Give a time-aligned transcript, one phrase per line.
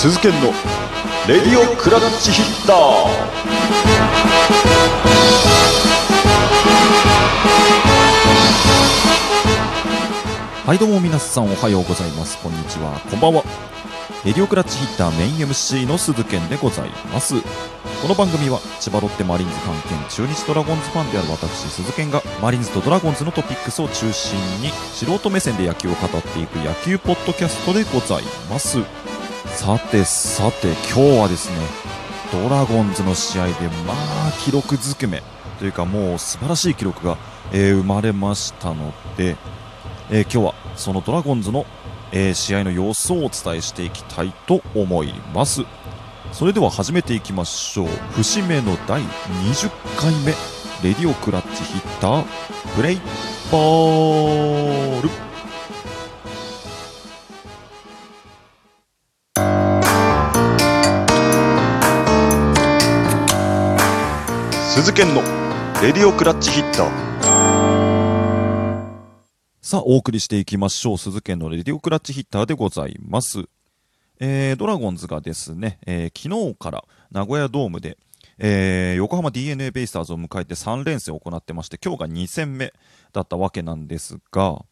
[0.00, 0.46] 鈴研の。
[1.28, 2.76] レディオクラッチヒッター。
[10.66, 12.38] はいどうも皆さんおはようございます。
[12.42, 12.98] こんにちは。
[13.10, 13.44] こんばんは。
[14.24, 17.34] レディオクラッチヒッターメイン MC の鈴健でございます。
[18.00, 28.78] この番組は千葉ロッテマリーンズ関係中日ドラゴンズファンである私鈴健がマリンズとドラゴンズのトピックスを中心に素人目線で野球を語っていく野球ポッドキャストでございます。
[29.46, 31.56] さてさて今日はですね
[32.32, 33.52] ドラゴンズの試合で
[33.86, 35.22] まあ記録ずくめ
[35.58, 37.18] というかもう素晴らしい記録が、
[37.52, 39.36] えー生まれましたので、
[40.10, 41.66] えー今日はそのドラゴンズの、
[42.12, 45.62] えー試合の様子をお伝えしていきたいと思います。
[46.32, 47.88] それでは始めていきましょう。
[48.14, 50.32] 節目の第20回目。
[50.82, 52.24] レディオクラッチヒッター
[52.74, 53.00] プレイ
[53.50, 55.29] ボール。
[64.82, 65.20] 鈴研の
[65.82, 66.90] レディオクラッチヒッター。
[69.60, 70.98] さあお送りしていきましょう。
[70.98, 73.44] 鈴研のレディオクラッチヒッターでございます。
[74.20, 77.98] えードラゴンズがですね、えー昨日から名古屋ドームで、
[78.38, 82.72] えー横浜 d n a ベイスターズを迎えて3連戦を行ってまして今日が2戦目
[83.12, 84.64] だったわけなんですが、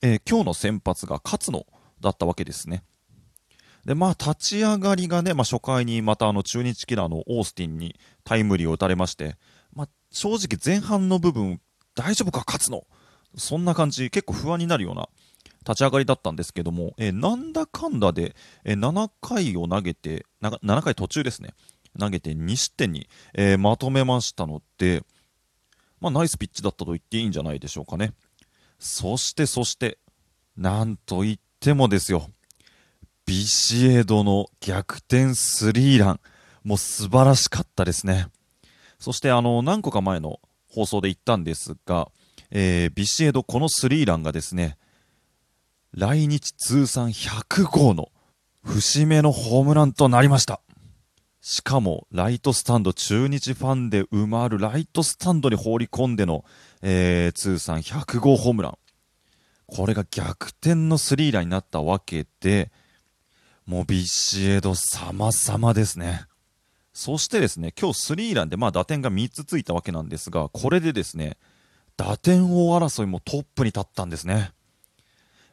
[0.00, 1.66] えー今日の先発が勝野
[2.00, 2.82] だったわけですね。
[3.84, 9.36] でまあ立ち上がりがね、まあ、初回にまたあの中日キラーのオースティンにタイムリーを打たれまして、
[9.74, 11.60] まあ、正直前半の部分
[11.94, 12.84] 大丈夫か勝野
[13.36, 15.08] そんな感じ結構不安になるような
[15.60, 21.50] 立ち上がりだったんですけども、えーなんだかんだで、えー7回を投げて、7回途中ですね、
[21.98, 25.02] 投げて2失点に、えーまとめましたので、
[26.00, 28.14] まあ、ナイスピッチだったと言っていいんじゃないでしょうかね。
[28.78, 29.98] そして、そして、
[30.56, 32.30] なんと言ってもですよ、
[33.26, 36.20] ビシエドの逆転スリーラン、
[36.64, 38.28] もう素晴らしかったですね。
[39.00, 42.08] そして、あの、何個か前の放送で言ったんですが、
[42.50, 44.76] えービシエド、このスリーランがですね、
[45.92, 48.12] 来日通算100号の
[48.62, 50.60] 節目のホームランとなりました。
[51.40, 56.44] しかも、ライトスタンド、中日ファンで埋まるライトスタンドに放り込んでの、
[56.82, 58.78] えー通算100号ホームラン。
[59.66, 62.70] これが逆転のスリーランになったわけで、
[63.64, 66.26] もうビシエド様々ですね。
[67.00, 71.38] そしてですね、今日スリーランでまあ打点が3つついたわけなんですが、これでですね、
[71.96, 74.52] 打点王争いもトップに立ったんですね。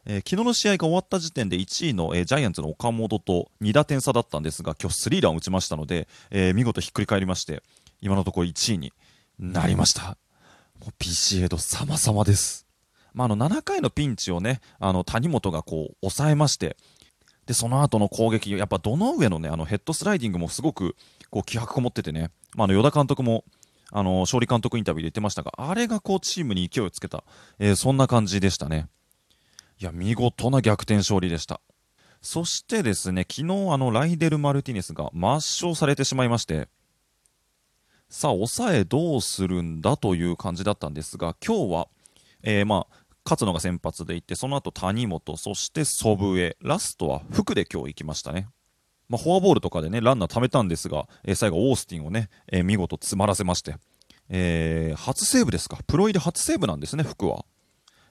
[0.04, 7.62] えー昨日の試合が終わった時点で1位の、えージャイアンツの岡本と2打点差だったんですが、今日スリーランを打ちましたので、えー見事ひっくり返りまして、
[8.02, 8.92] 今のところ1位に
[9.38, 10.18] なりました。
[10.80, 12.66] もうビシエド様々です。
[13.14, 16.76] まあ、あの7回のピンチをね、あの谷本がこう抑えまして、
[17.48, 20.96] でその後の攻撃、やっぱどの上のね、あのヘッドスライディングもすごく
[21.30, 23.42] こう気迫こもっててね、まあ、あの与田監督も
[23.90, 27.24] あの勝利監督インタビューで言ってましたが、あれがこうチームに勢いをつけた、
[27.58, 28.88] えーそんな感じでしたね。
[29.80, 31.62] いや、見事な逆転勝利でした。
[32.20, 36.68] そしてですね、昨日あのライデル・マルティネスが抹消されてしまいまして、
[38.10, 41.88] さあ、抑えどうするんだという感じだったんですが、今日は、
[42.42, 42.96] えーまあ、
[43.28, 48.48] 勝野が先発で行って、その後谷本、そして祖父江、ラストは福で今日行きましたね。
[49.10, 53.76] まあ、フォアボールとかでね、ランナー貯めたんですが、えー最後、オースティンをね、えー見事詰まらせまして、
[54.30, 57.44] えー初セーブですか、プロ入り初セーブなんですね、福は。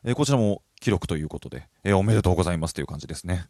[0.03, 3.47] えこちらも記録ということで、えおめでとうございますという感じですね。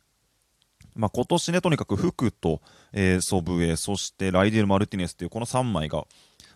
[0.95, 2.61] まあ、今年ね、とにかく福と、
[2.94, 6.05] え祖父江、そしてライデル・マルティネスというこの3枚が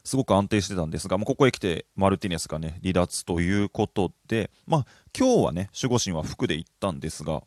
[0.03, 4.85] すごく安定してたんですが、まあ、ここへ来てマルティネスがね、離脱ということで、まあ、
[5.17, 7.43] 今日はね、守護神は福で行ったんですが、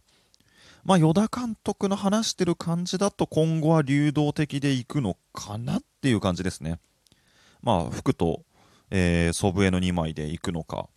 [0.84, 6.78] まあ、与田監督の話してる感じだと今後は流動的でいくのかなっていう感じですね。
[7.62, 8.42] まあ、福と、
[8.90, 10.88] え祖父江の2枚で行くのか、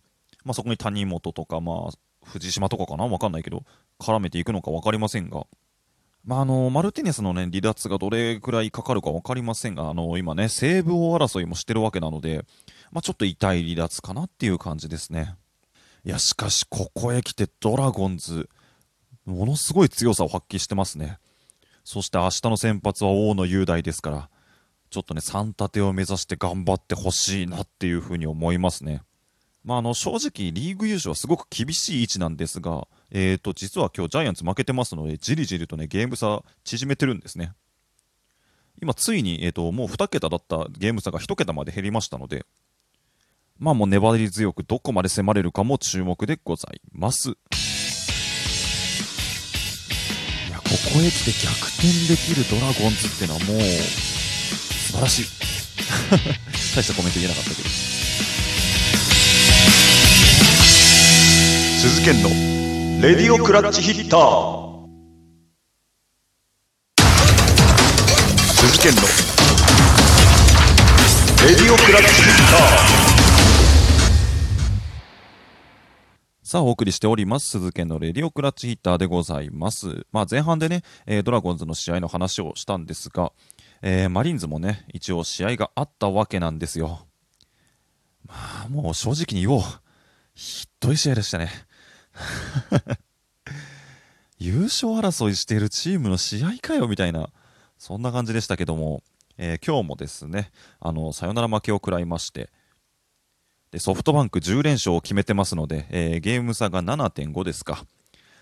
[0.44, 1.90] まあ、そこに谷本とか、まあ、
[2.24, 3.06] 藤島とかかな？
[3.06, 3.64] わかんないけど、
[3.98, 5.46] 絡めていくのか分かりませんが、
[6.28, 12.44] まあ、あのマルティネスの、ね、離脱がどれくらいかかるか分かりませんが、あの今ね、西武王争いもしてるわけなので、
[12.92, 15.36] まあ、ちょっと痛い離脱かなっていう感じですね。
[16.04, 18.50] いや、しかし、ここへ来てドラゴンズ、
[19.24, 21.16] ものすごい強さを発揮してますね。
[21.82, 24.28] そして明日の先発は大野雄大ですから、
[24.90, 29.00] ちょっとね、3立てを目指して頑張ってほしいなっていうふうに思いますね。
[29.68, 37.52] まあ、あの正直、リーグ優勝はすごく厳しい位置なんですが、えー、と実は今日ジャイアンツ負けてますので、じりじりと、ね、ゲーム差縮めてるんですね。
[38.80, 42.46] 今、ついに、えー、ともう2桁だったゲーム差が1桁まで減りましたので、
[43.58, 47.28] まあもう粘り強くどこまで迫れるかも注目でございます。
[47.28, 47.32] い
[50.50, 55.26] や、ここへ来て逆転できるドラゴンズっていうのはもう素晴らしい
[56.74, 58.07] 大したコメント言えなかったけど
[61.80, 62.28] 鈴研の
[63.00, 64.88] レディオクラッチヒッター
[68.56, 69.02] 鈴研の
[71.46, 72.58] レディオクラッチヒッタ
[76.42, 77.48] さあ、お送りしております。
[77.50, 80.04] 鈴研のレディオクラッチヒッターでございます。
[80.10, 83.30] まあ、前半でね、えードラゴンズの試合の話をしたんですが、
[83.82, 87.06] えーマリーンズもね、一応試合があったわけなんですよ。
[88.26, 88.34] ま
[88.64, 89.62] あ、もう正直に言おう。
[90.34, 91.50] ひどい試合でしたね。
[94.38, 97.30] 優勝争いしているチームの試合かよみたいな、
[97.78, 99.02] そんな感じでしたけども、
[99.36, 100.50] えー今日もですね、
[100.80, 102.50] あの、サヨナラ負けを食らいまして、
[103.70, 107.86] でソフトバンク10連勝を決めてますので、えーゲーム差が7.5ですか。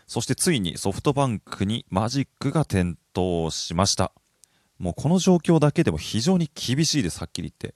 [0.07, 4.13] そしてついにソフトバンクにマジックが点灯しました。
[4.79, 7.75] もうこの状況だけでも非常に厳しいです、はっきり言って。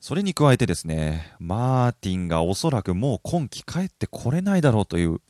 [0.00, 5.20] それに加えてですね、マーティンがおそらくもう今季帰ってこれないだろうという、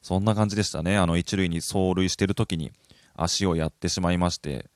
[0.00, 0.96] そんな感じでしたね。
[0.96, 2.70] あの一塁に走塁してる時に
[3.16, 4.70] 足をやってしまいまして、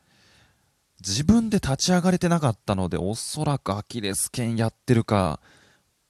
[1.01, 5.41] 自分で立ち上がれてなかったので、おそらくアキレス腱やってるか、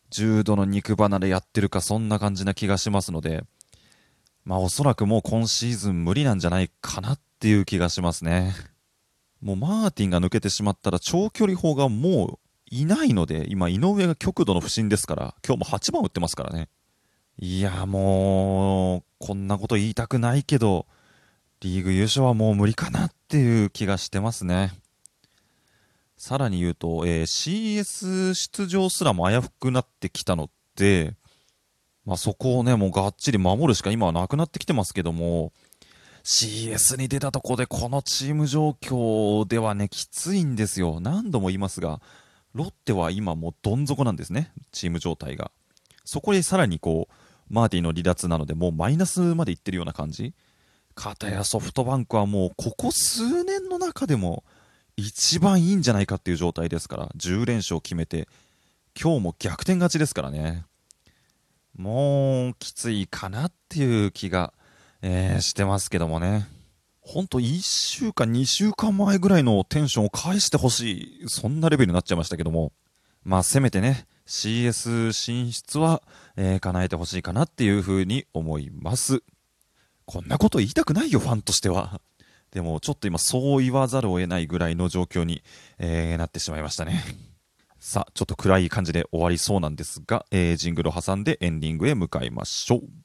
[0.09, 3.45] 重度の肉離れやってるか、そんな感じな気がしますので、
[4.45, 8.55] まあおそらくもう今シーズン無理なんじゃないかなっていう気がしますね。
[9.43, 12.44] もうマーティンが抜けてしまったら長距離砲がもう
[12.75, 16.69] いないので、今井上が極度の不振ですから、今日も8番打ってますからね。
[17.39, 20.87] いやもう、こんなこと言いたくないけど、
[21.61, 24.73] リーグ優勝はもう無理かなっていう気がしてますね。
[26.17, 31.15] さらに言うと、えー CS 出場すらも危うくなってきたので、
[32.05, 35.53] まあ、そこをね、もうがっちり守るしか今はなくなってきてますけども、
[36.25, 40.99] CS に出たとこでこのチーム状況ではね、きついんですよ。
[41.01, 42.01] 何度も言いますが、
[42.55, 45.51] ロッテは今もうどん底なんですね、チーム状態が。
[46.05, 47.15] そこでさらにこう、
[47.53, 50.33] マーティの離脱なので、もうマイナスまでいってるような感じ。
[50.95, 54.45] かたやソフトバンクはもうここ数年の中でも
[54.97, 58.29] 一番いいんじゃないかっていう状態ですから、10連勝決めて、
[59.01, 60.65] 今日も逆転勝ちですからね。
[61.77, 64.53] もうきついかなっていう気が、
[65.03, 66.47] えーしてますけどもね。
[67.07, 72.73] ほんと1週間、2週間前ぐらいのテンションを返してほしい、そんなレベルになっちゃいましたけども。
[73.25, 76.03] まあせめてね、CS 進出は、
[76.37, 79.23] えー叶えてほしいかなっていうふうに思います。
[80.07, 82.01] こんなこと言いたくないよ、ファンとしては。
[82.51, 85.43] でも、ちょっと今、そう言わざるを得ないぐらいの状況に、
[85.79, 87.05] えーなってしまいましたね。
[87.79, 93.04] さあ、ちょっと暗い感じで終わりそうなんですが、えージングルを挟んでエンディングへ向かいましょう。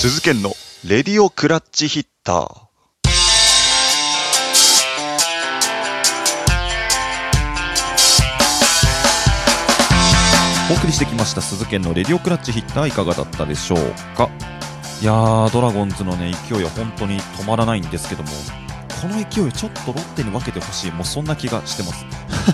[0.00, 0.52] 鈴研の
[0.86, 2.68] レディオクラッチヒッター。
[10.70, 12.88] お送りしてきました鈴研のレディオクラッチヒッター。
[12.88, 13.78] いかがだったでしょう
[14.16, 14.30] か？
[15.02, 18.28] いやードラゴンズのね勢いは本当に止まらないんですけども
[19.02, 22.06] この勢いちょっとロッテに分けてほしいもうそんな気がしてます。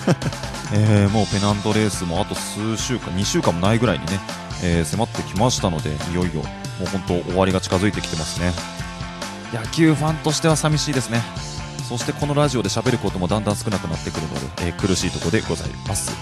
[0.72, 4.18] えー、もうペナントレースもあと数週間2週間もないぐらいにね、
[4.62, 6.42] えー迫ってきましたのでいよいよ
[6.78, 8.52] もう本当終わりが近づいてきてますね。
[9.52, 11.22] 野球ファンとしては寂しいですね。
[11.88, 16.12] そしてこのラジオで喋ることもだんだん少なくなってくるので、えー苦しいところでございます。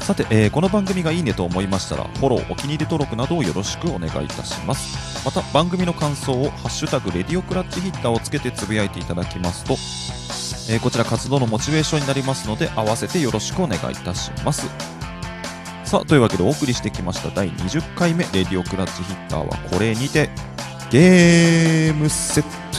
[0.00, 5.24] さて、えーこの番組がいいねと思いましたらフォローお気に入り登録などをよろしくお願いいたします。
[5.24, 9.74] また番組の感想を「ハッシュタグレディオクラッチヒッター」をつけてつぶやいていただきますと、
[10.72, 14.66] えーこちら活動のモチベーションになりますので合わせてよろしくお願いいたします。
[15.92, 20.30] さあというわけでお送りしてきました第20回目レディオクラッチヒッターはこれにて
[20.90, 22.71] ゲームセット。